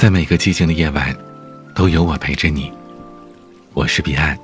[0.00, 1.14] 在每个寂静的夜晚，
[1.74, 2.72] 都有我陪着你。
[3.74, 4.34] 我是彼岸。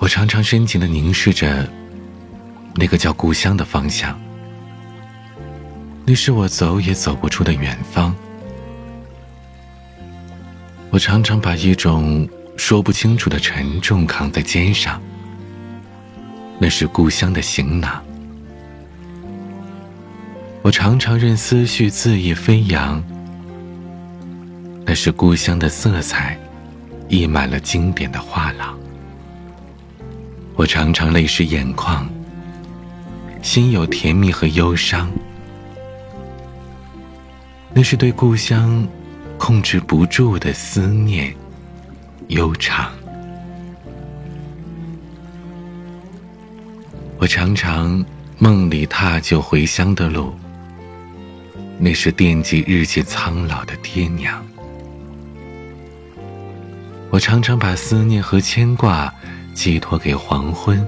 [0.00, 1.64] 我常常深情的凝视着
[2.74, 4.20] 那个叫故乡的方向，
[6.04, 8.12] 那是我走也走不出的远方。
[10.90, 15.00] 我常常把一种说不清楚的沉重扛在肩上，
[16.58, 18.02] 那是故乡的行囊。
[20.62, 23.02] 我常常任思绪恣意飞扬，
[24.86, 26.38] 那是故乡的色彩，
[27.08, 28.78] 溢满了经典的画廊。
[30.54, 32.08] 我常常泪湿眼眶，
[33.42, 35.10] 心有甜蜜和忧伤，
[37.74, 38.86] 那是对故乡
[39.38, 41.34] 控制不住的思念、
[42.28, 42.92] 悠长。
[47.18, 48.04] 我常常
[48.38, 50.32] 梦里踏就回乡的路。
[51.78, 54.44] 那是惦记日渐苍老的爹娘。
[57.10, 59.12] 我常常把思念和牵挂
[59.52, 60.86] 寄托给黄昏，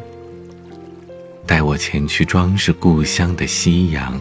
[1.46, 4.18] 带我前去装饰故乡的夕阳。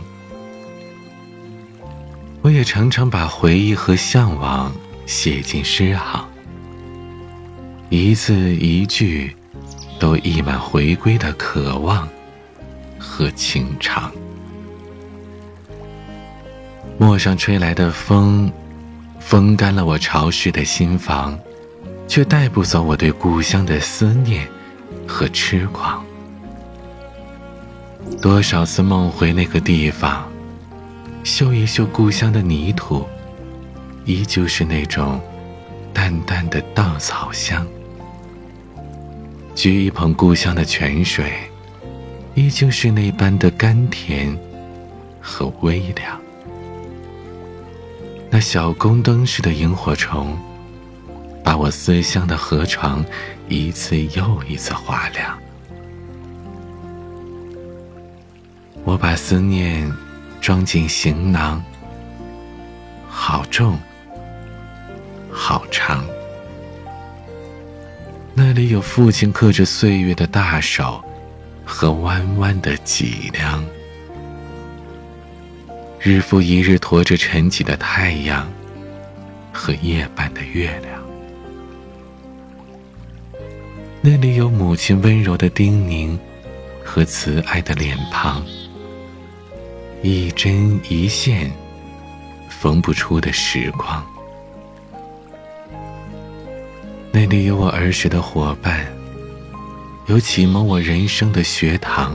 [2.42, 4.70] 我也常常把回忆和向往
[5.06, 6.28] 写进诗行，
[7.90, 9.34] 一字一句
[9.98, 12.06] 都溢满回归的渴望
[13.00, 14.12] 和情长。
[17.04, 18.50] 陌上吹来的风，
[19.20, 21.38] 风干了我潮湿的心房，
[22.08, 24.48] 却带不走我对故乡的思念
[25.06, 26.02] 和痴狂。
[28.22, 30.26] 多少次梦回那个地方，
[31.26, 33.06] 嗅一嗅故乡的泥土，
[34.06, 35.20] 依旧是那种
[35.94, 37.66] 淡淡的稻草香；
[39.54, 41.34] 掬一捧故乡的泉水，
[42.34, 44.34] 依旧是那般的甘甜
[45.20, 46.18] 和微凉。
[48.34, 50.36] 那小宫灯似的萤火虫，
[51.44, 53.06] 把我思乡的河床
[53.48, 55.38] 一次又一次划亮。
[58.84, 59.88] 我把思念
[60.42, 61.64] 装进行囊，
[63.08, 63.78] 好重，
[65.32, 66.04] 好长。
[68.34, 71.00] 那里有父亲刻着岁月的大手
[71.64, 73.64] 和弯弯的脊梁。
[76.06, 78.46] 日复一日驮着晨起的太阳
[79.54, 81.02] 和夜半的月亮，
[84.02, 86.20] 那里有母亲温柔的叮咛
[86.84, 88.46] 和慈爱的脸庞，
[90.02, 91.50] 一针一线
[92.50, 94.06] 缝不出的时光。
[97.14, 98.86] 那里有我儿时的伙伴，
[100.08, 102.14] 有启蒙我人生的学堂。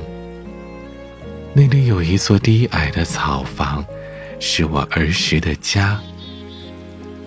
[1.60, 3.84] 那里有一座低矮的草房，
[4.38, 5.98] 是我儿时的家，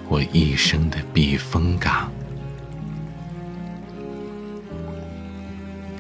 [0.08, 2.10] 我一生的避风港。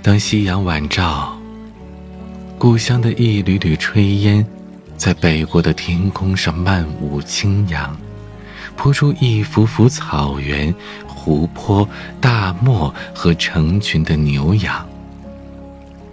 [0.01, 1.37] 当夕阳晚照，
[2.57, 4.47] 故乡的一缕缕炊烟，
[4.95, 7.93] 在北国的天空上漫舞轻扬，
[8.77, 10.73] 铺出一幅幅草原、
[11.05, 11.85] 湖泊、
[12.21, 14.87] 大漠和成群的牛羊。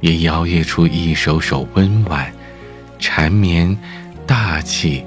[0.01, 2.33] 也摇曳出一首首温婉、
[2.99, 3.77] 缠绵、
[4.27, 5.05] 大气、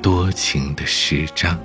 [0.00, 1.58] 多情的诗章。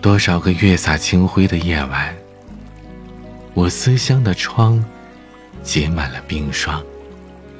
[0.00, 2.14] 多少个月洒清辉的夜晚，
[3.54, 4.82] 我思乡的窗
[5.62, 6.82] 结满了冰霜，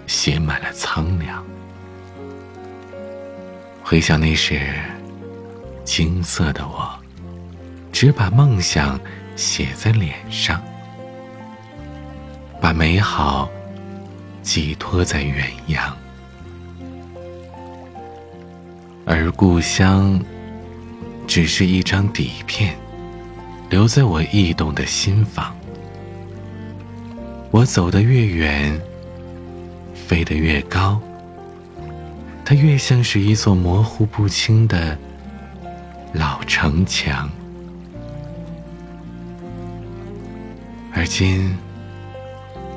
[0.06, 1.44] 写满了苍凉。
[3.82, 4.60] 回想那时
[5.84, 6.88] 青涩的我，
[7.90, 9.00] 只把梦想
[9.34, 10.62] 写在脸上。
[12.68, 13.48] 把美好
[14.42, 15.96] 寄托在远洋，
[19.06, 20.22] 而故乡
[21.26, 22.76] 只是一张底片，
[23.70, 25.56] 留在我异动的心房。
[27.50, 28.78] 我走得越远，
[29.94, 31.00] 飞得越高，
[32.44, 34.94] 它越像是一座模糊不清的
[36.12, 37.30] 老城墙。
[40.92, 41.56] 而今。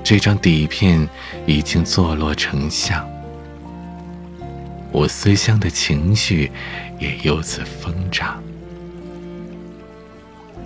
[0.03, 1.07] 这张底片
[1.45, 3.07] 已经坐落成像，
[4.92, 6.51] 我思乡的情绪
[7.00, 8.42] 也由此疯长。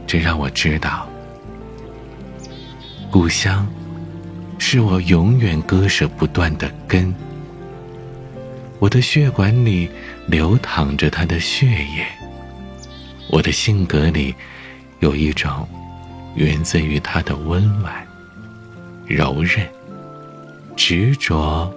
[0.07, 1.07] 这让我知道，
[3.11, 3.67] 故乡
[4.57, 7.13] 是我永远割舍不断的根。
[8.79, 9.89] 我的血管里
[10.27, 12.05] 流淌着他的血液，
[13.29, 14.33] 我的性格里
[14.99, 15.67] 有一种
[16.35, 18.04] 源自于他的温婉。
[19.07, 19.67] 柔韧、
[20.75, 21.71] 执着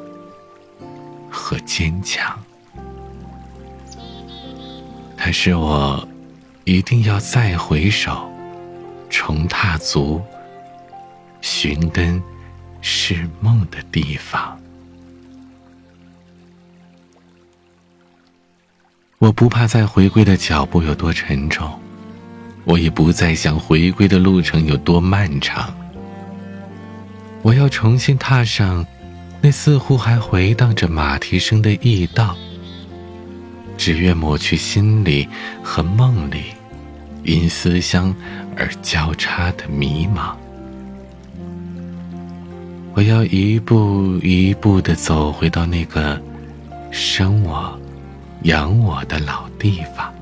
[1.30, 2.38] 和坚强。
[5.16, 6.06] 它是我
[6.64, 8.30] 一定要再回首、
[9.10, 10.22] 重踏足、
[11.40, 12.22] 寻根
[12.80, 14.58] 是梦的地方。
[19.18, 21.78] 我不怕再回归的脚步有多沉重，
[22.64, 25.74] 我也不再想回归的路程有多漫长。
[27.42, 28.86] 我要重新踏上
[29.40, 32.36] 那似乎还回荡着马蹄声的驿道，
[33.76, 35.28] 只愿抹去心里
[35.62, 36.44] 和梦里
[37.22, 38.14] 因思乡
[38.56, 40.34] 而交叉的迷茫。
[42.94, 46.20] 我要一步一步地走回到那个
[46.90, 47.78] 生我。
[48.44, 50.14] 养我的老地方，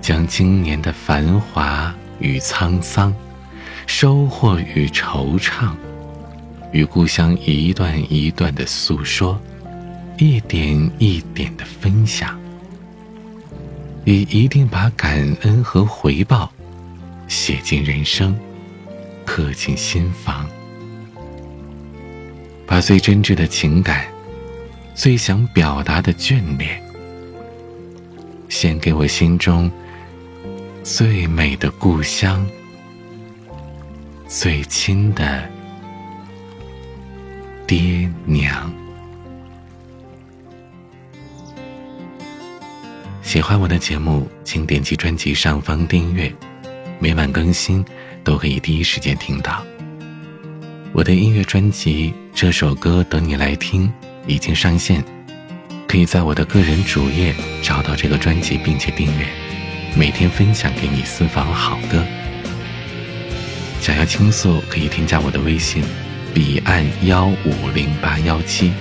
[0.00, 3.14] 将今年的繁华与沧桑，
[3.86, 5.72] 收获与惆怅，
[6.72, 9.40] 与故乡一段一段的诉说，
[10.18, 12.38] 一点一点的分享，
[14.04, 16.52] 也一定把感恩和回报
[17.28, 18.36] 写进人生，
[19.24, 20.48] 刻进心房，
[22.66, 24.06] 把最真挚的情感。
[24.96, 26.80] 最想表达的眷恋，
[28.48, 29.68] 献给我心中
[30.84, 32.46] 最美的故乡，
[34.36, 35.48] 最亲的
[37.68, 38.70] 爹娘。
[43.22, 46.34] 喜欢我的节目，请点击专辑上方订阅，
[46.98, 47.82] 每晚更新
[48.24, 49.64] 都可以第一时间听到。
[50.92, 53.86] 我的音乐专辑《这首歌等你来听》。
[54.26, 55.04] 已经上线，
[55.86, 57.32] 可以在我的个人主页
[57.62, 59.28] 找到这个专辑，并且订阅，
[59.96, 62.04] 每天分享给你私房好歌。
[63.84, 65.84] 想要倾诉，可以添加我的微信：
[66.32, 68.72] 彼岸幺五零八幺七，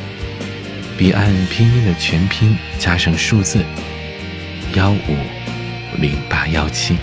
[0.97, 3.61] 彼岸拼音的全拼加上数字
[4.75, 5.17] 幺五
[5.99, 6.95] 零八幺七。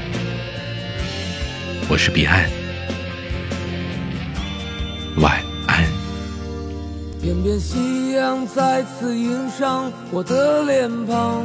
[1.91, 2.49] 我是彼岸，
[5.19, 5.85] 晚安。
[7.20, 11.44] 偏偏夕阳再次映上我的脸庞，